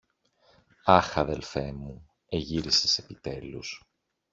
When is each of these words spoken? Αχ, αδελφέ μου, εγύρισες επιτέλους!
Αχ, 0.85 1.17
αδελφέ 1.17 1.71
μου, 1.71 2.09
εγύρισες 2.29 2.97
επιτέλους! 2.97 3.83